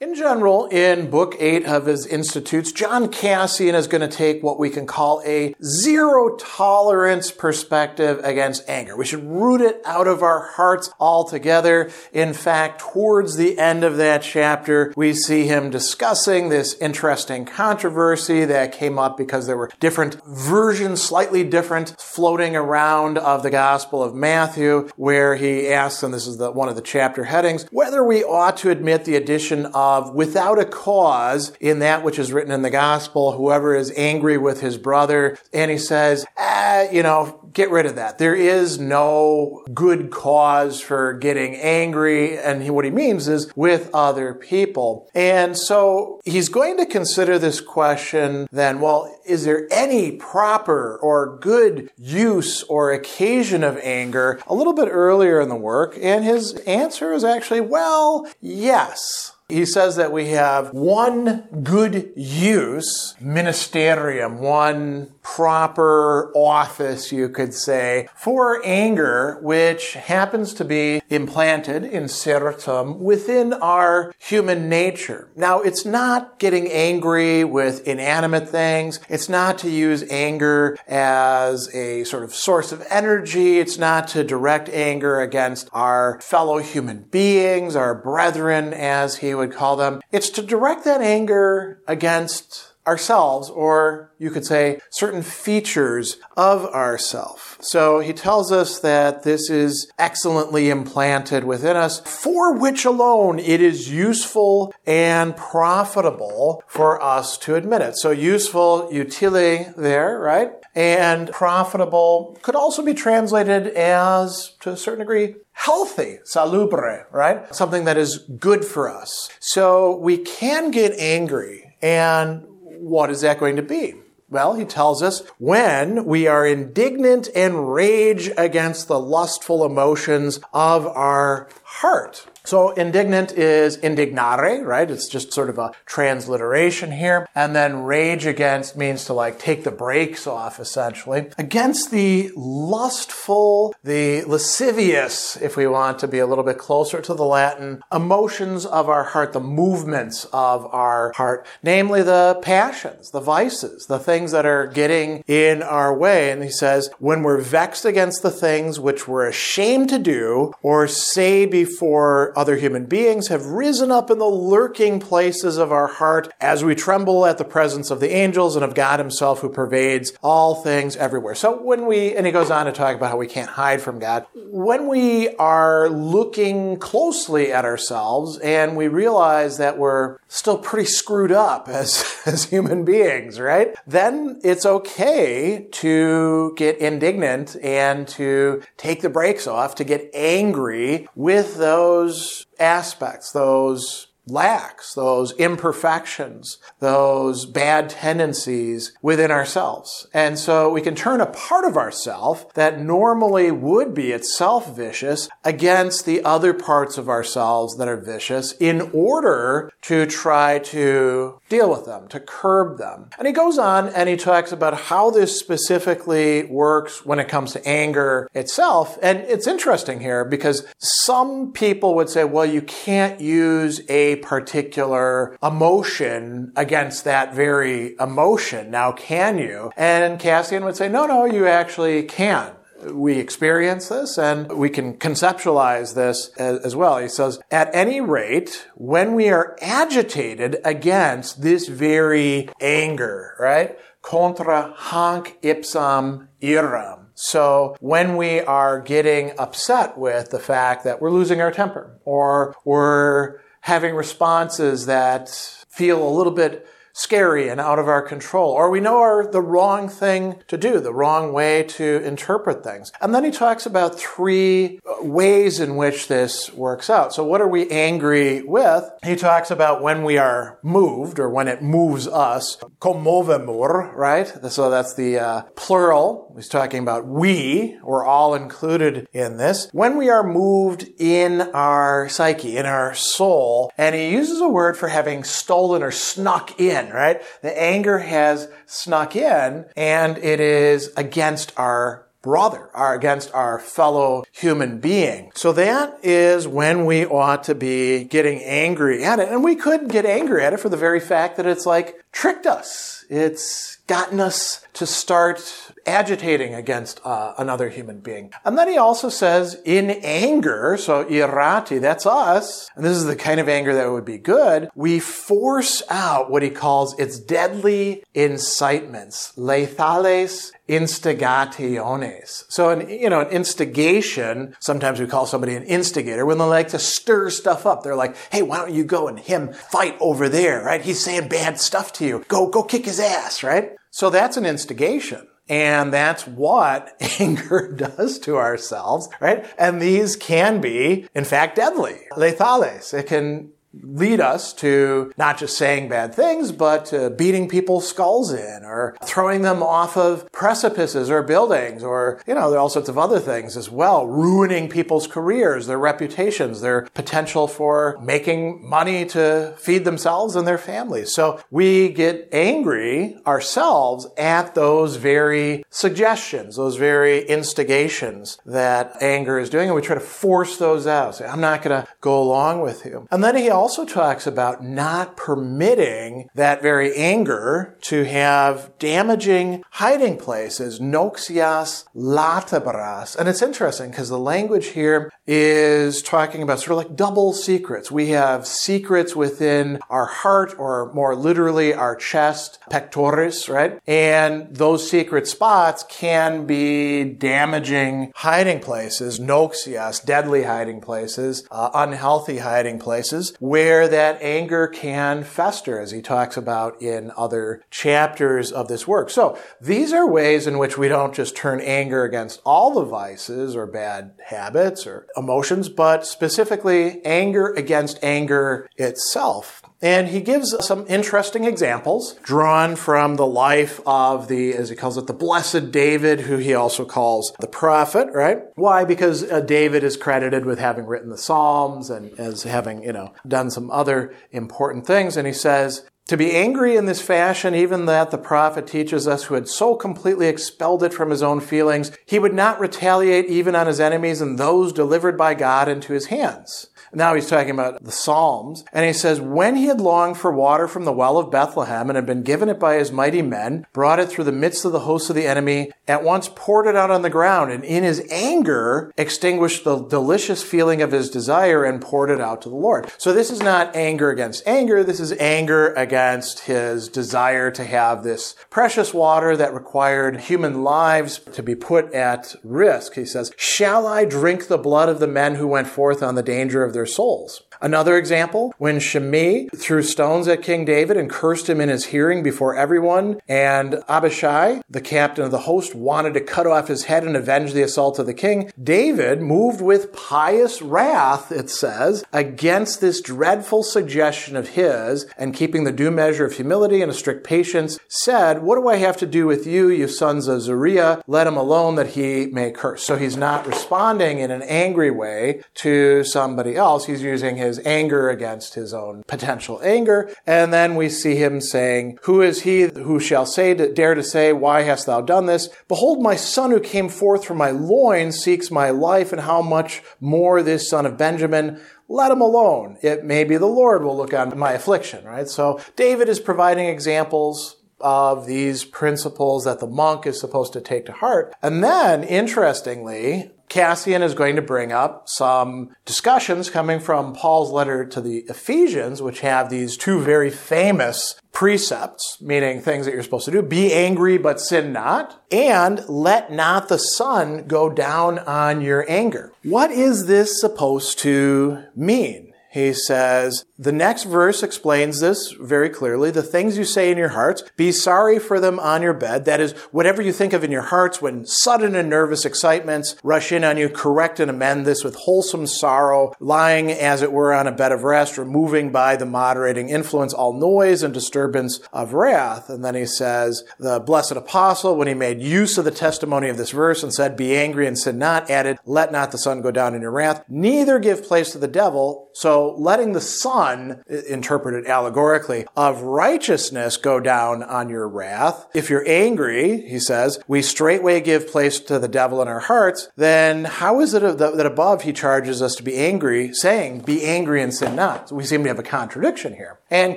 In 0.00 0.16
general, 0.16 0.66
in 0.66 1.08
Book 1.08 1.36
8 1.38 1.66
of 1.66 1.86
his 1.86 2.04
Institutes, 2.04 2.72
John 2.72 3.08
Cassian 3.08 3.76
is 3.76 3.86
going 3.86 4.00
to 4.00 4.08
take 4.08 4.42
what 4.42 4.58
we 4.58 4.68
can 4.68 4.86
call 4.86 5.22
a 5.24 5.54
zero 5.62 6.34
tolerance 6.36 7.30
perspective 7.30 8.20
against 8.24 8.68
anger. 8.68 8.96
We 8.96 9.04
should 9.04 9.24
root 9.24 9.60
it 9.60 9.80
out 9.84 10.08
of 10.08 10.20
our 10.20 10.48
hearts 10.54 10.90
altogether. 10.98 11.92
In 12.12 12.34
fact, 12.34 12.80
towards 12.80 13.36
the 13.36 13.56
end 13.56 13.84
of 13.84 13.96
that 13.98 14.22
chapter, 14.22 14.92
we 14.96 15.14
see 15.14 15.46
him 15.46 15.70
discussing 15.70 16.48
this 16.48 16.74
interesting 16.80 17.44
controversy 17.44 18.44
that 18.46 18.72
came 18.72 18.98
up 18.98 19.16
because 19.16 19.46
there 19.46 19.56
were 19.56 19.70
different 19.78 20.20
versions, 20.26 21.02
slightly 21.02 21.44
different, 21.44 21.94
floating 22.00 22.56
around 22.56 23.16
of 23.16 23.44
the 23.44 23.50
Gospel 23.50 24.02
of 24.02 24.12
Matthew, 24.12 24.88
where 24.96 25.36
he 25.36 25.68
asks, 25.68 26.02
and 26.02 26.12
this 26.12 26.26
is 26.26 26.38
the, 26.38 26.50
one 26.50 26.68
of 26.68 26.74
the 26.74 26.82
chapter 26.82 27.24
headings, 27.24 27.64
whether 27.70 28.02
we 28.04 28.24
ought 28.24 28.56
to 28.56 28.70
admit 28.70 29.04
the 29.04 29.14
addition 29.14 29.66
of 29.66 29.83
of 29.84 30.14
without 30.14 30.58
a 30.58 30.64
cause 30.64 31.52
in 31.60 31.80
that 31.80 32.02
which 32.02 32.18
is 32.18 32.32
written 32.32 32.52
in 32.52 32.62
the 32.62 32.70
gospel, 32.70 33.32
whoever 33.32 33.74
is 33.74 33.92
angry 33.96 34.38
with 34.38 34.60
his 34.60 34.78
brother. 34.78 35.36
And 35.52 35.70
he 35.70 35.78
says, 35.78 36.24
ah, 36.38 36.82
you 36.90 37.02
know, 37.02 37.40
get 37.52 37.70
rid 37.70 37.86
of 37.86 37.96
that. 37.96 38.18
There 38.18 38.34
is 38.34 38.78
no 38.78 39.64
good 39.72 40.10
cause 40.10 40.80
for 40.80 41.12
getting 41.12 41.54
angry. 41.56 42.38
And 42.38 42.62
he, 42.62 42.70
what 42.70 42.84
he 42.84 42.90
means 42.90 43.28
is 43.28 43.52
with 43.54 43.90
other 43.92 44.34
people. 44.34 45.08
And 45.14 45.56
so 45.56 46.20
he's 46.24 46.48
going 46.48 46.76
to 46.78 46.86
consider 46.86 47.38
this 47.38 47.60
question 47.60 48.48
then, 48.50 48.80
well, 48.80 49.14
is 49.26 49.44
there 49.44 49.68
any 49.70 50.12
proper 50.12 50.98
or 50.98 51.38
good 51.38 51.90
use 51.96 52.62
or 52.64 52.92
occasion 52.92 53.62
of 53.62 53.78
anger 53.82 54.40
a 54.46 54.54
little 54.54 54.74
bit 54.74 54.88
earlier 54.90 55.40
in 55.40 55.48
the 55.48 55.56
work? 55.56 55.96
And 56.00 56.24
his 56.24 56.54
answer 56.66 57.12
is 57.12 57.24
actually, 57.24 57.60
well, 57.60 58.26
yes. 58.40 59.33
He 59.48 59.66
says 59.66 59.96
that 59.96 60.10
we 60.10 60.28
have 60.28 60.72
one 60.72 61.44
good 61.62 62.12
use, 62.16 63.14
ministerium, 63.20 64.38
one 64.38 65.12
proper 65.22 66.32
office, 66.34 67.12
you 67.12 67.28
could 67.28 67.52
say, 67.52 68.08
for 68.16 68.64
anger, 68.64 69.38
which 69.42 69.94
happens 69.94 70.54
to 70.54 70.64
be 70.64 71.02
implanted 71.10 71.84
in 71.84 72.04
insertum 72.04 72.98
within 72.98 73.52
our 73.52 74.14
human 74.18 74.68
nature. 74.70 75.28
Now, 75.36 75.60
it's 75.60 75.84
not 75.84 76.38
getting 76.38 76.70
angry 76.70 77.44
with 77.44 77.86
inanimate 77.86 78.48
things. 78.48 78.98
It's 79.10 79.28
not 79.28 79.58
to 79.58 79.70
use 79.70 80.04
anger 80.10 80.78
as 80.86 81.74
a 81.74 82.04
sort 82.04 82.24
of 82.24 82.34
source 82.34 82.72
of 82.72 82.86
energy. 82.88 83.58
It's 83.58 83.76
not 83.76 84.08
to 84.08 84.24
direct 84.24 84.70
anger 84.70 85.20
against 85.20 85.68
our 85.72 86.18
fellow 86.20 86.58
human 86.58 87.02
beings, 87.10 87.76
our 87.76 87.94
brethren, 87.94 88.72
as 88.72 89.16
he 89.16 89.33
would 89.34 89.52
call 89.52 89.76
them. 89.76 90.00
It's 90.12 90.30
to 90.30 90.42
direct 90.42 90.84
that 90.84 91.00
anger 91.00 91.80
against 91.86 92.74
ourselves, 92.86 93.48
or 93.48 94.12
you 94.18 94.30
could 94.30 94.44
say 94.44 94.78
certain 94.90 95.22
features 95.22 96.18
of 96.36 96.66
ourself. 96.66 97.56
So 97.62 98.00
he 98.00 98.12
tells 98.12 98.52
us 98.52 98.78
that 98.80 99.22
this 99.22 99.48
is 99.48 99.90
excellently 99.98 100.68
implanted 100.68 101.44
within 101.44 101.76
us, 101.76 102.00
for 102.00 102.54
which 102.54 102.84
alone 102.84 103.38
it 103.38 103.62
is 103.62 103.90
useful 103.90 104.74
and 104.86 105.34
profitable 105.34 106.62
for 106.66 107.02
us 107.02 107.38
to 107.38 107.54
admit 107.54 107.80
it. 107.80 107.96
So 107.96 108.10
useful, 108.10 108.90
utile 108.92 109.72
there, 109.76 110.18
right? 110.18 110.52
And 110.74 111.30
profitable 111.30 112.36
could 112.42 112.56
also 112.56 112.84
be 112.84 112.94
translated 112.94 113.68
as, 113.68 114.54
to 114.60 114.70
a 114.70 114.76
certain 114.76 115.00
degree, 115.00 115.36
healthy, 115.54 116.18
salubre, 116.24 117.06
right? 117.10 117.54
Something 117.54 117.84
that 117.86 117.96
is 117.96 118.18
good 118.18 118.64
for 118.64 118.90
us. 118.90 119.30
So 119.40 119.96
we 119.96 120.18
can 120.18 120.70
get 120.70 120.92
angry 120.98 121.76
and 121.80 122.44
what 122.78 123.10
is 123.10 123.22
that 123.22 123.40
going 123.40 123.56
to 123.56 123.62
be? 123.62 123.94
Well, 124.28 124.54
he 124.54 124.64
tells 124.64 125.02
us 125.02 125.22
when 125.38 126.06
we 126.06 126.26
are 126.26 126.46
indignant 126.46 127.28
and 127.34 127.72
rage 127.72 128.30
against 128.36 128.88
the 128.88 128.98
lustful 128.98 129.64
emotions 129.64 130.40
of 130.52 130.86
our 130.86 131.48
heart. 131.62 132.26
So 132.44 132.70
indignant 132.72 133.32
is 133.32 133.78
indignare, 133.78 134.62
right? 134.64 134.90
It's 134.90 135.08
just 135.08 135.32
sort 135.32 135.48
of 135.48 135.58
a 135.58 135.72
transliteration 135.86 136.92
here. 136.92 137.26
And 137.34 137.56
then 137.56 137.84
rage 137.84 138.26
against 138.26 138.76
means 138.76 139.06
to 139.06 139.14
like 139.14 139.38
take 139.38 139.64
the 139.64 139.70
brakes 139.70 140.26
off, 140.26 140.60
essentially. 140.60 141.30
Against 141.38 141.90
the 141.90 142.30
lustful, 142.36 143.74
the 143.82 144.24
lascivious, 144.24 145.36
if 145.36 145.56
we 145.56 145.66
want 145.66 145.98
to 146.00 146.08
be 146.08 146.18
a 146.18 146.26
little 146.26 146.44
bit 146.44 146.58
closer 146.58 147.00
to 147.00 147.14
the 147.14 147.24
Latin, 147.24 147.82
emotions 147.90 148.66
of 148.66 148.90
our 148.90 149.04
heart, 149.04 149.32
the 149.32 149.40
movements 149.40 150.26
of 150.26 150.66
our 150.66 151.12
heart, 151.12 151.46
namely 151.62 152.02
the 152.02 152.38
passions, 152.42 153.10
the 153.10 153.20
vices, 153.20 153.86
the 153.86 153.98
things 153.98 154.32
that 154.32 154.44
are 154.44 154.66
getting 154.66 155.24
in 155.26 155.62
our 155.62 155.96
way. 155.96 156.30
And 156.30 156.42
he 156.42 156.50
says, 156.50 156.90
when 156.98 157.22
we're 157.22 157.40
vexed 157.40 157.86
against 157.86 158.22
the 158.22 158.30
things 158.30 158.78
which 158.78 159.08
we're 159.08 159.26
ashamed 159.26 159.88
to 159.88 159.98
do 159.98 160.52
or 160.62 160.86
say 160.86 161.46
before 161.46 162.33
other 162.36 162.56
human 162.56 162.86
beings 162.86 163.28
have 163.28 163.46
risen 163.46 163.90
up 163.90 164.10
in 164.10 164.18
the 164.18 164.24
lurking 164.24 165.00
places 165.00 165.56
of 165.56 165.72
our 165.72 165.86
heart 165.86 166.32
as 166.40 166.64
we 166.64 166.74
tremble 166.74 167.26
at 167.26 167.38
the 167.38 167.44
presence 167.44 167.90
of 167.90 168.00
the 168.00 168.10
angels 168.10 168.56
and 168.56 168.64
of 168.64 168.74
God 168.74 169.00
Himself 169.00 169.40
who 169.40 169.48
pervades 169.48 170.12
all 170.22 170.56
things 170.56 170.96
everywhere. 170.96 171.34
So 171.34 171.60
when 171.62 171.86
we, 171.86 172.14
and 172.14 172.26
he 172.26 172.32
goes 172.32 172.50
on 172.50 172.66
to 172.66 172.72
talk 172.72 172.96
about 172.96 173.10
how 173.10 173.16
we 173.16 173.26
can't 173.26 173.50
hide 173.50 173.80
from 173.80 173.98
God, 173.98 174.26
when 174.34 174.88
we 174.88 175.28
are 175.36 175.88
looking 175.88 176.78
closely 176.78 177.52
at 177.52 177.64
ourselves 177.64 178.38
and 178.38 178.76
we 178.76 178.88
realize 178.88 179.58
that 179.58 179.78
we're 179.78 180.18
still 180.34 180.58
pretty 180.58 180.86
screwed 180.86 181.30
up 181.30 181.68
as, 181.68 182.04
as 182.26 182.44
human 182.44 182.84
beings, 182.84 183.38
right? 183.38 183.74
Then 183.86 184.40
it's 184.42 184.66
okay 184.66 185.68
to 185.70 186.54
get 186.56 186.78
indignant 186.78 187.56
and 187.62 188.08
to 188.08 188.62
take 188.76 189.00
the 189.00 189.08
brakes 189.08 189.46
off, 189.46 189.76
to 189.76 189.84
get 189.84 190.10
angry 190.12 191.08
with 191.14 191.56
those 191.56 192.46
aspects, 192.58 193.30
those 193.30 194.08
lacks, 194.26 194.94
those 194.94 195.32
imperfections, 195.32 196.58
those 196.80 197.46
bad 197.46 197.90
tendencies 197.90 198.96
within 199.02 199.30
ourselves. 199.30 200.06
And 200.14 200.38
so 200.38 200.70
we 200.70 200.80
can 200.80 200.94
turn 200.94 201.20
a 201.20 201.26
part 201.26 201.64
of 201.64 201.76
ourself 201.76 202.52
that 202.54 202.80
normally 202.80 203.50
would 203.50 203.94
be 203.94 204.12
itself 204.12 204.74
vicious 204.74 205.28
against 205.44 206.06
the 206.06 206.24
other 206.24 206.54
parts 206.54 206.96
of 206.96 207.08
ourselves 207.08 207.76
that 207.76 207.88
are 207.88 208.00
vicious 208.00 208.52
in 208.52 208.90
order 208.92 209.70
to 209.82 210.06
try 210.06 210.58
to 210.58 211.40
deal 211.48 211.70
with 211.70 211.84
them, 211.84 212.08
to 212.08 212.20
curb 212.20 212.78
them. 212.78 213.10
And 213.18 213.26
he 213.26 213.32
goes 213.32 213.58
on 213.58 213.88
and 213.90 214.08
he 214.08 214.16
talks 214.16 214.52
about 214.52 214.74
how 214.74 215.10
this 215.10 215.38
specifically 215.38 216.44
works 216.44 217.04
when 217.04 217.18
it 217.18 217.28
comes 217.28 217.52
to 217.52 217.68
anger 217.68 218.28
itself. 218.34 218.98
And 219.02 219.18
it's 219.20 219.46
interesting 219.46 220.00
here 220.00 220.24
because 220.24 220.66
some 220.78 221.52
people 221.52 221.94
would 221.94 222.08
say, 222.08 222.24
well, 222.24 222.46
you 222.46 222.62
can't 222.62 223.20
use 223.20 223.82
a 223.88 224.13
particular 224.16 225.36
emotion 225.42 226.52
against 226.56 227.04
that 227.04 227.34
very 227.34 227.96
emotion. 227.98 228.70
Now, 228.70 228.92
can 228.92 229.38
you? 229.38 229.70
And 229.76 230.18
Cassian 230.18 230.64
would 230.64 230.76
say, 230.76 230.88
no, 230.88 231.06
no, 231.06 231.24
you 231.24 231.46
actually 231.46 232.02
can 232.04 232.52
we 232.92 233.18
experience 233.18 233.88
this 233.88 234.18
and 234.18 234.50
we 234.52 234.68
can 234.68 234.94
conceptualize 234.94 235.94
this 235.94 236.28
as, 236.38 236.76
well. 236.76 236.98
He 236.98 237.08
says, 237.08 237.40
at 237.50 237.74
any 237.74 238.00
rate, 238.00 238.66
when 238.74 239.14
we 239.14 239.28
are 239.28 239.56
agitated 239.60 240.58
against 240.64 241.42
this 241.42 241.68
very 241.68 242.48
anger, 242.60 243.36
right? 243.38 243.78
Contra 244.02 244.74
hanc 244.76 245.40
ipsam 245.42 246.28
iram. 246.40 247.08
So 247.14 247.76
when 247.80 248.16
we 248.16 248.40
are 248.40 248.80
getting 248.80 249.38
upset 249.38 249.96
with 249.96 250.30
the 250.30 250.40
fact 250.40 250.84
that 250.84 251.00
we're 251.00 251.12
losing 251.12 251.40
our 251.40 251.52
temper 251.52 251.98
or 252.04 252.56
we're 252.64 253.38
having 253.64 253.94
responses 253.94 254.84
that 254.84 255.30
feel 255.70 256.06
a 256.06 256.10
little 256.10 256.32
bit 256.32 256.68
scary 256.92 257.48
and 257.48 257.60
out 257.60 257.78
of 257.78 257.88
our 257.88 258.02
control, 258.02 258.52
or 258.52 258.70
we 258.70 258.78
know 258.78 258.98
are 258.98 259.26
the 259.26 259.40
wrong 259.40 259.88
thing 259.88 260.36
to 260.46 260.56
do, 260.56 260.78
the 260.80 260.92
wrong 260.92 261.32
way 261.32 261.62
to 261.64 262.00
interpret 262.04 262.62
things. 262.62 262.92
And 263.00 263.14
then 263.14 263.24
he 263.24 263.30
talks 263.30 263.64
about 263.64 263.98
three 263.98 264.80
ways 265.00 265.60
in 265.60 265.76
which 265.76 266.08
this 266.08 266.52
works 266.52 266.88
out. 266.88 267.12
So 267.14 267.24
what 267.24 267.40
are 267.40 267.48
we 267.48 267.68
angry 267.70 268.42
with? 268.42 268.88
He 269.02 269.16
talks 269.16 269.50
about 269.50 269.82
when 269.82 270.04
we 270.04 270.18
are 270.18 270.58
moved 270.62 271.18
or 271.18 271.28
when 271.30 271.48
it 271.48 271.62
moves 271.62 272.06
us, 272.06 272.58
commovemur, 272.84 273.94
right? 273.96 274.28
So 274.50 274.68
that's 274.68 274.92
the 274.94 275.18
uh, 275.18 275.42
plural. 275.56 276.30
He's 276.36 276.48
talking 276.48 276.82
about 276.82 277.06
we. 277.06 277.78
We're 277.82 278.04
all 278.04 278.34
included 278.34 279.08
in 279.10 279.38
this. 279.38 279.70
When 279.72 279.96
we 279.96 280.10
are 280.10 280.22
moved 280.22 280.86
in 280.98 281.40
our 281.40 282.10
psyche, 282.10 282.58
in 282.58 282.66
our 282.66 282.94
soul, 282.94 283.72
and 283.78 283.94
he 283.94 284.10
uses 284.10 284.38
a 284.38 284.48
word 284.48 284.76
for 284.76 284.88
having 284.88 285.24
stolen 285.24 285.82
or 285.82 285.90
snuck 285.90 286.60
in, 286.60 286.90
right? 286.90 287.22
The 287.40 287.58
anger 287.58 288.00
has 288.00 288.48
snuck 288.66 289.16
in 289.16 289.64
and 289.74 290.18
it 290.18 290.40
is 290.40 290.92
against 290.94 291.54
our 291.56 292.06
brother, 292.24 292.70
are 292.74 292.94
against 292.94 293.32
our 293.34 293.58
fellow 293.58 294.24
human 294.32 294.80
being. 294.80 295.30
So 295.34 295.52
that 295.52 295.98
is 296.02 296.48
when 296.48 296.86
we 296.86 297.04
ought 297.04 297.44
to 297.44 297.54
be 297.54 298.04
getting 298.04 298.42
angry 298.42 299.04
at 299.04 299.20
it. 299.20 299.28
And 299.28 299.44
we 299.44 299.54
could 299.54 299.88
get 299.88 300.06
angry 300.06 300.42
at 300.42 300.54
it 300.54 300.60
for 300.60 300.70
the 300.70 300.76
very 300.76 301.00
fact 301.00 301.36
that 301.36 301.46
it's 301.46 301.66
like 301.66 302.02
tricked 302.10 302.46
us. 302.46 303.04
It's 303.10 303.76
gotten 303.86 304.18
us 304.18 304.66
to 304.72 304.86
start 304.86 305.73
agitating 305.86 306.54
against 306.54 307.00
uh, 307.04 307.34
another 307.38 307.68
human 307.68 308.00
being. 308.00 308.32
And 308.44 308.56
then 308.58 308.68
he 308.68 308.78
also 308.78 309.08
says, 309.08 309.60
in 309.64 309.90
anger, 309.90 310.76
so 310.78 311.04
irati, 311.04 311.80
that's 311.80 312.06
us, 312.06 312.70
and 312.76 312.84
this 312.84 312.96
is 312.96 313.04
the 313.04 313.16
kind 313.16 313.40
of 313.40 313.48
anger 313.48 313.74
that 313.74 313.90
would 313.90 314.04
be 314.04 314.18
good, 314.18 314.70
we 314.74 315.00
force 315.00 315.82
out 315.90 316.30
what 316.30 316.42
he 316.42 316.50
calls 316.50 316.98
its 316.98 317.18
deadly 317.18 318.02
incitements, 318.14 319.32
lethales 319.36 320.50
instigationes. 320.68 322.44
So, 322.48 322.70
an, 322.70 322.88
you 322.88 323.10
know, 323.10 323.20
an 323.20 323.28
instigation, 323.28 324.56
sometimes 324.60 325.00
we 325.00 325.06
call 325.06 325.26
somebody 325.26 325.54
an 325.54 325.64
instigator 325.64 326.24
when 326.24 326.38
they 326.38 326.44
like 326.44 326.68
to 326.68 326.78
stir 326.78 327.30
stuff 327.30 327.66
up. 327.66 327.82
They're 327.82 327.96
like, 327.96 328.16
hey, 328.30 328.42
why 328.42 328.58
don't 328.58 328.72
you 328.72 328.84
go 328.84 329.08
and 329.08 329.18
him 329.18 329.52
fight 329.52 329.96
over 330.00 330.28
there, 330.28 330.62
right? 330.64 330.80
He's 330.80 331.00
saying 331.02 331.28
bad 331.28 331.60
stuff 331.60 331.92
to 331.94 332.06
you. 332.06 332.24
Go, 332.28 332.48
go 332.48 332.62
kick 332.62 332.86
his 332.86 333.00
ass, 333.00 333.42
right? 333.42 333.72
So 333.90 334.10
that's 334.10 334.36
an 334.36 334.46
instigation. 334.46 335.26
And 335.48 335.92
that's 335.92 336.26
what 336.26 336.96
anger 337.20 337.72
does 337.76 338.18
to 338.20 338.36
ourselves, 338.36 339.08
right? 339.20 339.46
And 339.58 339.80
these 339.80 340.16
can 340.16 340.60
be, 340.60 341.06
in 341.14 341.24
fact, 341.24 341.56
deadly. 341.56 342.00
Lethales. 342.12 342.94
It 342.94 343.06
can 343.06 343.50
lead 343.82 344.20
us 344.20 344.52
to 344.54 345.12
not 345.16 345.38
just 345.38 345.56
saying 345.56 345.88
bad 345.88 346.14
things, 346.14 346.52
but 346.52 346.92
beating 347.16 347.48
people's 347.48 347.88
skulls 347.88 348.32
in 348.32 348.62
or 348.64 348.96
throwing 349.04 349.42
them 349.42 349.62
off 349.62 349.96
of 349.96 350.30
precipices 350.32 351.10
or 351.10 351.22
buildings 351.22 351.82
or, 351.82 352.20
you 352.26 352.34
know, 352.34 352.50
there 352.50 352.58
are 352.58 352.62
all 352.62 352.68
sorts 352.68 352.88
of 352.88 352.98
other 352.98 353.20
things 353.20 353.56
as 353.56 353.70
well, 353.70 354.06
ruining 354.06 354.68
people's 354.68 355.06
careers, 355.06 355.66
their 355.66 355.78
reputations, 355.78 356.60
their 356.60 356.82
potential 356.94 357.48
for 357.48 357.98
making 358.02 358.68
money 358.68 359.04
to 359.06 359.54
feed 359.58 359.84
themselves 359.84 360.36
and 360.36 360.46
their 360.46 360.58
families. 360.58 361.12
So 361.12 361.40
we 361.50 361.88
get 361.88 362.28
angry 362.32 363.16
ourselves 363.26 364.06
at 364.16 364.54
those 364.54 364.96
very 364.96 365.64
suggestions, 365.70 366.56
those 366.56 366.76
very 366.76 367.24
instigations 367.26 368.38
that 368.46 368.96
anger 369.00 369.38
is 369.38 369.50
doing, 369.50 369.68
and 369.68 369.76
we 369.76 369.82
try 369.82 369.94
to 369.94 370.00
force 370.00 370.56
those 370.58 370.86
out. 370.86 371.16
Say, 371.16 371.26
I'm 371.26 371.40
not 371.40 371.62
going 371.62 371.82
to 371.82 371.88
go 372.00 372.22
along 372.22 372.60
with 372.60 372.84
you. 372.84 373.06
And 373.10 373.22
then 373.22 373.36
he 373.36 373.50
also 373.50 373.63
also 373.64 373.86
talks 373.86 374.26
about 374.26 374.62
not 374.62 375.16
permitting 375.16 376.28
that 376.34 376.60
very 376.60 376.94
anger 376.96 377.78
to 377.80 378.04
have 378.04 378.70
damaging 378.78 379.64
hiding 379.70 380.18
places, 380.18 380.80
noxias 380.80 381.86
latebras. 381.96 383.16
And 383.16 383.26
it's 383.26 383.40
interesting 383.40 383.88
because 383.88 384.10
the 384.10 384.18
language 384.18 384.66
here 384.66 385.10
is 385.26 386.02
talking 386.02 386.42
about 386.42 386.60
sort 386.60 386.72
of 386.72 386.76
like 386.76 386.96
double 386.96 387.32
secrets. 387.32 387.90
We 387.90 388.10
have 388.10 388.46
secrets 388.46 389.16
within 389.16 389.80
our 389.88 390.06
heart, 390.06 390.54
or 390.58 390.92
more 390.92 391.14
literally 391.14 391.72
our 391.72 391.96
chest, 391.96 392.58
pectoris, 392.70 393.48
right? 393.48 393.80
And 393.86 394.54
those 394.54 394.88
secret 394.88 395.26
spots 395.26 395.84
can 395.88 396.46
be 396.46 397.04
damaging 397.04 398.12
hiding 398.16 398.60
places, 398.60 399.18
noxias, 399.18 400.04
deadly 400.04 400.44
hiding 400.44 400.80
places, 400.80 401.46
uh, 401.50 401.70
unhealthy 401.74 402.38
hiding 402.38 402.78
places, 402.78 403.34
where 403.40 403.88
that 403.88 404.20
anger 404.20 404.66
can 404.68 405.24
fester, 405.24 405.78
as 405.80 405.90
he 405.90 406.02
talks 406.02 406.36
about 406.36 406.80
in 406.82 407.10
other 407.16 407.62
chapters 407.70 408.52
of 408.52 408.68
this 408.68 408.86
work. 408.86 409.10
So 409.10 409.38
these 409.60 409.92
are 409.92 410.06
ways 410.06 410.46
in 410.46 410.58
which 410.58 410.76
we 410.76 410.88
don't 410.88 411.14
just 411.14 411.36
turn 411.36 411.60
anger 411.60 412.04
against 412.04 412.40
all 412.44 412.74
the 412.74 412.84
vices 412.84 413.56
or 413.56 413.66
bad 413.66 414.12
habits 414.26 414.86
or 414.86 415.06
emotions, 415.16 415.68
but 415.68 416.06
specifically 416.06 417.04
anger 417.04 417.52
against 417.54 417.98
anger 418.02 418.68
itself. 418.76 419.62
And 419.82 420.08
he 420.08 420.20
gives 420.20 420.54
some 420.64 420.86
interesting 420.88 421.44
examples 421.44 422.14
drawn 422.22 422.74
from 422.74 423.16
the 423.16 423.26
life 423.26 423.80
of 423.86 424.28
the, 424.28 424.54
as 424.54 424.70
he 424.70 424.76
calls 424.76 424.96
it, 424.96 425.06
the 425.06 425.12
blessed 425.12 425.70
David, 425.72 426.22
who 426.22 426.38
he 426.38 426.54
also 426.54 426.86
calls 426.86 427.34
the 427.38 427.46
prophet, 427.46 428.08
right? 428.14 428.38
Why? 428.54 428.84
Because 428.84 429.30
uh, 429.30 429.40
David 429.40 429.84
is 429.84 429.98
credited 429.98 430.46
with 430.46 430.58
having 430.58 430.86
written 430.86 431.10
the 431.10 431.18
Psalms 431.18 431.90
and 431.90 432.18
as 432.18 432.44
having, 432.44 432.82
you 432.82 432.92
know, 432.92 433.12
done 433.28 433.50
some 433.50 433.70
other 433.70 434.14
important 434.30 434.86
things. 434.86 435.18
And 435.18 435.26
he 435.26 435.34
says, 435.34 435.86
to 436.06 436.16
be 436.16 436.32
angry 436.32 436.76
in 436.76 436.84
this 436.84 437.00
fashion, 437.00 437.54
even 437.54 437.86
that 437.86 438.10
the 438.10 438.18
prophet 438.18 438.66
teaches 438.66 439.08
us 439.08 439.24
who 439.24 439.34
had 439.34 439.48
so 439.48 439.74
completely 439.74 440.26
expelled 440.26 440.82
it 440.82 440.92
from 440.92 441.10
his 441.10 441.22
own 441.22 441.40
feelings, 441.40 441.92
he 442.04 442.18
would 442.18 442.34
not 442.34 442.60
retaliate 442.60 443.26
even 443.26 443.54
on 443.54 443.66
his 443.66 443.80
enemies 443.80 444.20
and 444.20 444.38
those 444.38 444.72
delivered 444.72 445.16
by 445.16 445.32
God 445.32 445.68
into 445.68 445.94
his 445.94 446.06
hands. 446.06 446.68
Now 446.94 447.14
he's 447.14 447.28
talking 447.28 447.50
about 447.50 447.82
the 447.82 447.92
Psalms. 447.92 448.64
And 448.72 448.86
he 448.86 448.92
says, 448.92 449.20
When 449.20 449.56
he 449.56 449.66
had 449.66 449.80
longed 449.80 450.18
for 450.18 450.32
water 450.32 450.68
from 450.68 450.84
the 450.84 450.92
well 450.92 451.18
of 451.18 451.30
Bethlehem 451.30 451.88
and 451.90 451.96
had 451.96 452.06
been 452.06 452.22
given 452.22 452.48
it 452.48 452.58
by 452.58 452.76
his 452.76 452.92
mighty 452.92 453.22
men, 453.22 453.66
brought 453.72 454.00
it 454.00 454.08
through 454.08 454.24
the 454.24 454.32
midst 454.32 454.64
of 454.64 454.72
the 454.72 454.80
hosts 454.80 455.10
of 455.10 455.16
the 455.16 455.26
enemy, 455.26 455.72
at 455.86 456.02
once 456.04 456.30
poured 456.34 456.66
it 456.66 456.76
out 456.76 456.90
on 456.90 457.02
the 457.02 457.10
ground, 457.10 457.52
and 457.52 457.64
in 457.64 457.82
his 457.82 458.06
anger 458.10 458.92
extinguished 458.96 459.64
the 459.64 459.84
delicious 459.86 460.42
feeling 460.42 460.82
of 460.82 460.92
his 460.92 461.10
desire 461.10 461.64
and 461.64 461.82
poured 461.82 462.10
it 462.10 462.20
out 462.20 462.42
to 462.42 462.48
the 462.48 462.54
Lord. 462.54 462.90
So 462.98 463.12
this 463.12 463.30
is 463.30 463.42
not 463.42 463.74
anger 463.74 464.10
against 464.10 464.46
anger. 464.46 464.82
This 464.82 465.00
is 465.00 465.12
anger 465.12 465.72
against 465.74 466.40
his 466.40 466.88
desire 466.88 467.50
to 467.50 467.64
have 467.64 468.02
this 468.02 468.34
precious 468.50 468.94
water 468.94 469.36
that 469.36 469.54
required 469.54 470.22
human 470.22 470.62
lives 470.62 471.18
to 471.32 471.42
be 471.42 471.54
put 471.54 471.92
at 471.92 472.34
risk. 472.42 472.94
He 472.94 473.04
says, 473.04 473.32
Shall 473.36 473.86
I 473.86 474.04
drink 474.04 474.48
the 474.48 474.58
blood 474.58 474.88
of 474.88 475.00
the 475.00 475.06
men 475.06 475.36
who 475.36 475.46
went 475.46 475.68
forth 475.68 476.02
on 476.02 476.14
the 476.14 476.22
danger 476.22 476.64
of 476.64 476.72
their 476.72 476.83
their 476.84 476.92
souls. 476.92 477.43
Another 477.60 477.96
example, 477.96 478.54
when 478.58 478.80
Shimei 478.80 479.48
threw 479.56 479.82
stones 479.82 480.28
at 480.28 480.42
King 480.42 480.64
David 480.64 480.96
and 480.96 481.10
cursed 481.10 481.48
him 481.48 481.60
in 481.60 481.68
his 481.68 481.86
hearing 481.86 482.22
before 482.22 482.56
everyone, 482.56 483.20
and 483.28 483.82
Abishai, 483.88 484.62
the 484.68 484.80
captain 484.80 485.24
of 485.24 485.30
the 485.30 485.40
host, 485.40 485.74
wanted 485.74 486.14
to 486.14 486.20
cut 486.20 486.46
off 486.46 486.68
his 486.68 486.84
head 486.84 487.04
and 487.04 487.16
avenge 487.16 487.52
the 487.52 487.62
assault 487.62 487.98
of 487.98 488.06
the 488.06 488.14
king, 488.14 488.52
David, 488.62 489.20
moved 489.20 489.60
with 489.60 489.92
pious 489.92 490.62
wrath, 490.62 491.30
it 491.30 491.50
says, 491.50 492.04
against 492.12 492.80
this 492.80 493.00
dreadful 493.00 493.62
suggestion 493.62 494.36
of 494.36 494.50
his, 494.50 495.06
and 495.16 495.34
keeping 495.34 495.64
the 495.64 495.72
due 495.72 495.90
measure 495.90 496.24
of 496.24 496.34
humility 496.34 496.82
and 496.82 496.90
a 496.90 496.94
strict 496.94 497.24
patience, 497.24 497.78
said, 497.88 498.42
What 498.42 498.56
do 498.56 498.68
I 498.68 498.76
have 498.76 498.96
to 498.98 499.06
do 499.06 499.26
with 499.26 499.46
you, 499.46 499.68
you 499.68 499.88
sons 499.88 500.28
of 500.28 500.42
Zeruiah? 500.42 501.02
Let 501.06 501.26
him 501.26 501.36
alone 501.36 501.74
that 501.76 501.90
he 501.90 502.26
may 502.26 502.50
curse. 502.50 502.84
So 502.84 502.96
he's 502.96 503.16
not 503.16 503.46
responding 503.46 504.18
in 504.18 504.30
an 504.30 504.42
angry 504.42 504.90
way 504.90 505.42
to 505.56 506.04
somebody 506.04 506.56
else. 506.56 506.86
He's 506.86 507.02
using 507.02 507.36
his 507.36 507.43
his 507.44 507.60
anger 507.64 508.08
against 508.08 508.54
his 508.54 508.74
own 508.74 509.02
potential 509.06 509.60
anger. 509.62 510.12
And 510.26 510.52
then 510.52 510.74
we 510.74 510.88
see 510.88 511.16
him 511.16 511.40
saying, 511.40 511.98
Who 512.02 512.22
is 512.22 512.42
he 512.42 512.62
who 512.62 512.98
shall 512.98 513.26
say, 513.26 513.54
to, 513.54 513.72
dare 513.72 513.94
to 513.94 514.02
say, 514.02 514.32
Why 514.32 514.62
hast 514.62 514.86
thou 514.86 515.00
done 515.00 515.26
this? 515.26 515.48
Behold, 515.68 516.02
my 516.02 516.16
son 516.16 516.50
who 516.50 516.60
came 516.60 516.88
forth 516.88 517.24
from 517.24 517.38
my 517.38 517.50
loins 517.50 518.18
seeks 518.18 518.50
my 518.50 518.70
life, 518.70 519.12
and 519.12 519.22
how 519.22 519.42
much 519.42 519.82
more 520.00 520.42
this 520.42 520.68
son 520.68 520.86
of 520.86 520.98
Benjamin 520.98 521.60
let 521.88 522.10
him 522.10 522.20
alone. 522.20 522.78
It 522.82 523.04
may 523.04 523.24
be 523.24 523.36
the 523.36 523.46
Lord 523.46 523.84
will 523.84 523.96
look 523.96 524.14
on 524.14 524.36
my 524.38 524.52
affliction, 524.52 525.04
right? 525.04 525.28
So 525.28 525.60
David 525.76 526.08
is 526.08 526.18
providing 526.18 526.66
examples 526.66 527.56
of 527.80 528.26
these 528.26 528.64
principles 528.64 529.44
that 529.44 529.60
the 529.60 529.66
monk 529.66 530.06
is 530.06 530.18
supposed 530.18 530.52
to 530.54 530.60
take 530.60 530.86
to 530.86 530.92
heart. 530.92 531.34
And 531.42 531.62
then, 531.62 532.02
interestingly, 532.02 533.30
Cassian 533.54 534.02
is 534.02 534.14
going 534.14 534.34
to 534.34 534.42
bring 534.42 534.72
up 534.72 535.08
some 535.08 535.76
discussions 535.84 536.50
coming 536.50 536.80
from 536.80 537.14
Paul's 537.14 537.52
letter 537.52 537.84
to 537.84 538.00
the 538.00 538.24
Ephesians, 538.28 539.00
which 539.00 539.20
have 539.20 539.48
these 539.48 539.76
two 539.76 540.00
very 540.00 540.28
famous 540.28 541.14
precepts, 541.30 542.18
meaning 542.20 542.60
things 542.60 542.84
that 542.84 542.94
you're 542.94 543.04
supposed 543.04 543.26
to 543.26 543.30
do. 543.30 543.42
Be 543.42 543.72
angry, 543.72 544.18
but 544.18 544.40
sin 544.40 544.72
not. 544.72 545.22
And 545.30 545.88
let 545.88 546.32
not 546.32 546.68
the 546.68 546.80
sun 546.80 547.46
go 547.46 547.70
down 547.70 548.18
on 548.18 548.60
your 548.60 548.84
anger. 548.90 549.32
What 549.44 549.70
is 549.70 550.06
this 550.06 550.40
supposed 550.40 550.98
to 551.00 551.62
mean? 551.76 552.33
He 552.54 552.72
says, 552.72 553.44
the 553.58 553.72
next 553.72 554.04
verse 554.04 554.44
explains 554.44 555.00
this 555.00 555.32
very 555.40 555.68
clearly. 555.68 556.12
The 556.12 556.22
things 556.22 556.56
you 556.56 556.62
say 556.62 556.92
in 556.92 556.96
your 556.96 557.08
hearts, 557.08 557.42
be 557.56 557.72
sorry 557.72 558.20
for 558.20 558.38
them 558.38 558.60
on 558.60 558.80
your 558.80 558.94
bed. 558.94 559.24
That 559.24 559.40
is, 559.40 559.54
whatever 559.72 560.00
you 560.00 560.12
think 560.12 560.32
of 560.32 560.44
in 560.44 560.52
your 560.52 560.62
hearts 560.62 561.02
when 561.02 561.26
sudden 561.26 561.74
and 561.74 561.90
nervous 561.90 562.24
excitements 562.24 562.94
rush 563.02 563.32
in 563.32 563.42
on 563.42 563.56
you, 563.56 563.68
correct 563.68 564.20
and 564.20 564.30
amend 564.30 564.66
this 564.66 564.84
with 564.84 564.94
wholesome 564.94 565.48
sorrow, 565.48 566.12
lying 566.20 566.70
as 566.70 567.02
it 567.02 567.10
were 567.10 567.34
on 567.34 567.48
a 567.48 567.52
bed 567.52 567.72
of 567.72 567.82
rest, 567.82 568.18
removing 568.18 568.70
by 568.70 568.94
the 568.94 569.04
moderating 569.04 569.68
influence 569.68 570.14
all 570.14 570.32
noise 570.32 570.84
and 570.84 570.94
disturbance 570.94 571.58
of 571.72 571.92
wrath. 571.92 572.48
And 572.48 572.64
then 572.64 572.76
he 572.76 572.86
says, 572.86 573.42
the 573.58 573.80
blessed 573.80 574.12
apostle, 574.12 574.76
when 574.76 574.86
he 574.86 574.94
made 574.94 575.20
use 575.20 575.58
of 575.58 575.64
the 575.64 575.72
testimony 575.72 576.28
of 576.28 576.36
this 576.36 576.52
verse 576.52 576.84
and 576.84 576.94
said, 576.94 577.16
be 577.16 577.36
angry 577.36 577.66
and 577.66 577.76
sin 577.76 577.98
not, 577.98 578.30
added, 578.30 578.58
let 578.64 578.92
not 578.92 579.10
the 579.10 579.18
sun 579.18 579.42
go 579.42 579.50
down 579.50 579.74
in 579.74 579.82
your 579.82 579.90
wrath, 579.90 580.24
neither 580.28 580.78
give 580.78 581.02
place 581.02 581.32
to 581.32 581.38
the 581.38 581.48
devil. 581.48 582.10
So 582.14 582.43
letting 582.52 582.92
the 582.92 583.00
sun, 583.00 583.82
interpreted 584.08 584.66
allegorically, 584.66 585.46
of 585.56 585.82
righteousness 585.82 586.76
go 586.76 587.00
down 587.00 587.42
on 587.42 587.68
your 587.68 587.88
wrath. 587.88 588.46
If 588.54 588.70
you're 588.70 588.88
angry, 588.88 589.62
he 589.62 589.78
says, 589.78 590.18
we 590.28 590.42
straightway 590.42 591.00
give 591.00 591.28
place 591.28 591.60
to 591.60 591.78
the 591.78 591.88
devil 591.88 592.20
in 592.22 592.28
our 592.28 592.40
hearts, 592.40 592.88
then 592.96 593.44
how 593.44 593.80
is 593.80 593.94
it 593.94 594.18
that 594.18 594.46
above 594.46 594.82
he 594.82 594.92
charges 594.92 595.42
us 595.42 595.54
to 595.56 595.62
be 595.62 595.76
angry, 595.76 596.32
saying, 596.32 596.80
be 596.80 597.04
angry 597.04 597.42
and 597.42 597.52
sin 597.54 597.76
not? 597.76 598.08
So 598.08 598.16
we 598.16 598.24
seem 598.24 598.42
to 598.42 598.48
have 598.48 598.58
a 598.58 598.62
contradiction 598.62 599.34
here. 599.34 599.58
And 599.74 599.96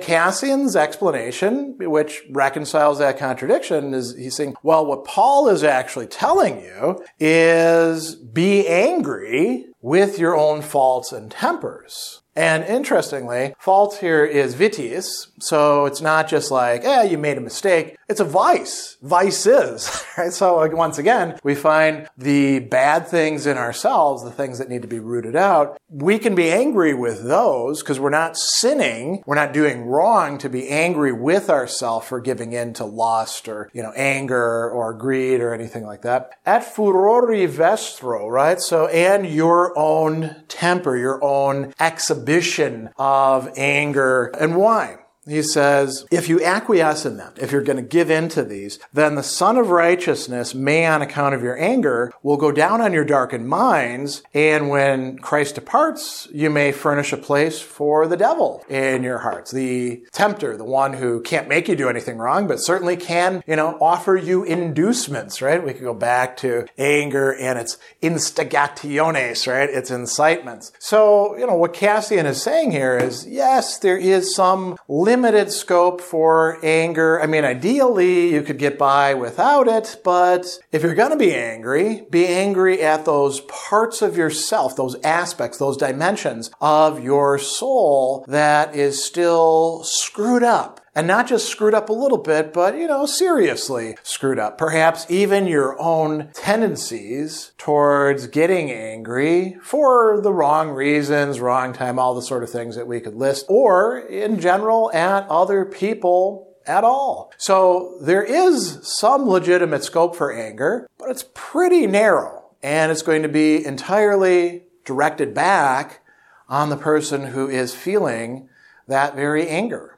Cassian's 0.00 0.74
explanation, 0.74 1.76
which 1.78 2.24
reconciles 2.30 2.98
that 2.98 3.16
contradiction, 3.16 3.94
is 3.94 4.16
he's 4.16 4.34
saying, 4.34 4.56
well, 4.64 4.84
what 4.84 5.04
Paul 5.04 5.48
is 5.48 5.62
actually 5.62 6.08
telling 6.08 6.60
you 6.60 7.00
is 7.20 8.16
be 8.16 8.66
angry 8.66 9.66
with 9.80 10.18
your 10.18 10.36
own 10.36 10.62
faults 10.62 11.12
and 11.12 11.30
tempers. 11.30 12.22
And 12.38 12.62
interestingly, 12.66 13.54
fault 13.58 13.96
here 13.96 14.24
is 14.24 14.54
vitiis, 14.54 15.26
so 15.40 15.86
it's 15.86 16.00
not 16.00 16.28
just 16.28 16.52
like, 16.52 16.84
eh, 16.84 17.02
you 17.02 17.18
made 17.18 17.36
a 17.36 17.40
mistake. 17.40 17.96
It's 18.08 18.20
a 18.20 18.24
vice. 18.24 18.96
Vices, 19.02 20.04
right? 20.16 20.32
So 20.32 20.64
once 20.68 20.98
again, 20.98 21.36
we 21.42 21.56
find 21.56 22.08
the 22.16 22.60
bad 22.60 23.08
things 23.08 23.44
in 23.44 23.58
ourselves, 23.58 24.22
the 24.22 24.30
things 24.30 24.58
that 24.58 24.68
need 24.68 24.82
to 24.82 24.88
be 24.88 25.00
rooted 25.00 25.34
out. 25.34 25.80
We 25.90 26.20
can 26.20 26.36
be 26.36 26.48
angry 26.48 26.94
with 26.94 27.24
those 27.24 27.82
because 27.82 27.98
we're 27.98 28.10
not 28.10 28.36
sinning. 28.36 29.24
We're 29.26 29.34
not 29.34 29.52
doing 29.52 29.67
wrong 29.76 30.38
to 30.38 30.48
be 30.48 30.68
angry 30.68 31.12
with 31.12 31.50
ourselves 31.50 32.06
for 32.06 32.20
giving 32.20 32.52
in 32.52 32.72
to 32.74 32.84
lust 32.84 33.48
or, 33.48 33.70
you 33.72 33.82
know, 33.82 33.92
anger 33.96 34.70
or 34.70 34.94
greed 34.94 35.40
or 35.40 35.52
anything 35.54 35.84
like 35.84 36.02
that. 36.02 36.30
At 36.46 36.62
furori 36.62 37.46
vestro, 37.48 38.28
right? 38.30 38.60
So, 38.60 38.86
and 38.88 39.26
your 39.26 39.78
own 39.78 40.44
temper, 40.48 40.96
your 40.96 41.22
own 41.22 41.74
exhibition 41.78 42.08
exhibition 42.28 42.90
of 42.96 43.48
anger. 43.56 44.26
And 44.38 44.56
why? 44.56 44.98
He 45.28 45.42
says, 45.42 46.06
if 46.10 46.28
you 46.28 46.42
acquiesce 46.42 47.04
in 47.04 47.16
them, 47.16 47.34
if 47.36 47.52
you're 47.52 47.62
going 47.62 47.76
to 47.76 47.82
give 47.82 48.10
in 48.10 48.28
to 48.30 48.42
these, 48.42 48.78
then 48.92 49.14
the 49.14 49.22
Sun 49.22 49.56
of 49.58 49.70
Righteousness 49.70 50.54
may, 50.54 50.86
on 50.86 51.02
account 51.02 51.34
of 51.34 51.42
your 51.42 51.58
anger, 51.58 52.12
will 52.22 52.36
go 52.36 52.50
down 52.50 52.80
on 52.80 52.92
your 52.92 53.04
darkened 53.04 53.48
minds. 53.48 54.22
And 54.32 54.68
when 54.68 55.18
Christ 55.18 55.56
departs, 55.56 56.28
you 56.32 56.50
may 56.50 56.72
furnish 56.72 57.12
a 57.12 57.16
place 57.16 57.60
for 57.60 58.06
the 58.06 58.16
devil 58.16 58.64
in 58.68 59.02
your 59.02 59.18
hearts. 59.18 59.50
The 59.50 60.04
tempter, 60.12 60.56
the 60.56 60.64
one 60.64 60.94
who 60.94 61.20
can't 61.20 61.48
make 61.48 61.68
you 61.68 61.76
do 61.76 61.88
anything 61.88 62.18
wrong, 62.18 62.46
but 62.46 62.60
certainly 62.60 62.96
can, 62.96 63.42
you 63.46 63.56
know, 63.56 63.76
offer 63.80 64.16
you 64.16 64.44
inducements, 64.44 65.42
right? 65.42 65.64
We 65.64 65.72
could 65.72 65.82
go 65.82 65.94
back 65.94 66.36
to 66.38 66.66
anger 66.78 67.34
and 67.34 67.58
its 67.58 67.76
instigationes, 68.02 69.46
right? 69.46 69.68
Its 69.68 69.90
incitements. 69.90 70.72
So, 70.78 71.36
you 71.36 71.46
know, 71.46 71.56
what 71.56 71.74
Cassian 71.74 72.26
is 72.26 72.42
saying 72.42 72.70
here 72.70 72.96
is, 72.96 73.26
yes, 73.26 73.78
there 73.78 73.98
is 73.98 74.34
some 74.34 74.76
limit 74.88 75.17
limited 75.18 75.50
scope 75.50 76.00
for 76.00 76.60
anger. 76.62 77.20
I 77.20 77.26
mean, 77.26 77.44
ideally, 77.44 78.32
you 78.32 78.42
could 78.42 78.56
get 78.56 78.78
by 78.78 79.14
without 79.14 79.66
it, 79.66 80.00
but 80.04 80.60
if 80.70 80.84
you're 80.84 80.94
going 80.94 81.10
to 81.10 81.16
be 81.16 81.34
angry, 81.34 82.06
be 82.08 82.28
angry 82.28 82.80
at 82.82 83.04
those 83.04 83.40
parts 83.40 84.00
of 84.00 84.16
yourself, 84.16 84.76
those 84.76 84.94
aspects, 85.02 85.58
those 85.58 85.76
dimensions 85.76 86.52
of 86.60 87.02
your 87.02 87.36
soul 87.36 88.24
that 88.28 88.76
is 88.76 89.04
still 89.04 89.82
screwed 89.82 90.44
up 90.44 90.80
and 90.98 91.06
not 91.06 91.28
just 91.28 91.48
screwed 91.48 91.74
up 91.74 91.88
a 91.90 91.92
little 91.92 92.18
bit, 92.18 92.52
but, 92.52 92.76
you 92.76 92.88
know, 92.88 93.06
seriously 93.06 93.96
screwed 94.02 94.36
up. 94.36 94.58
Perhaps 94.58 95.08
even 95.08 95.46
your 95.46 95.80
own 95.80 96.28
tendencies 96.34 97.52
towards 97.56 98.26
getting 98.26 98.68
angry 98.72 99.56
for 99.62 100.20
the 100.20 100.32
wrong 100.32 100.70
reasons, 100.70 101.38
wrong 101.38 101.72
time, 101.72 102.00
all 102.00 102.16
the 102.16 102.20
sort 102.20 102.42
of 102.42 102.50
things 102.50 102.74
that 102.74 102.88
we 102.88 102.98
could 102.98 103.14
list, 103.14 103.46
or 103.48 103.96
in 103.96 104.40
general 104.40 104.90
at 104.92 105.24
other 105.28 105.64
people 105.64 106.56
at 106.66 106.82
all. 106.82 107.32
So 107.36 107.96
there 108.00 108.24
is 108.24 108.80
some 108.82 109.28
legitimate 109.28 109.84
scope 109.84 110.16
for 110.16 110.32
anger, 110.32 110.88
but 110.98 111.10
it's 111.10 111.26
pretty 111.32 111.86
narrow 111.86 112.50
and 112.60 112.90
it's 112.90 113.02
going 113.02 113.22
to 113.22 113.28
be 113.28 113.64
entirely 113.64 114.64
directed 114.84 115.32
back 115.32 116.00
on 116.48 116.70
the 116.70 116.76
person 116.76 117.26
who 117.26 117.48
is 117.48 117.72
feeling 117.72 118.48
that 118.88 119.14
very 119.14 119.46
anger. 119.46 119.97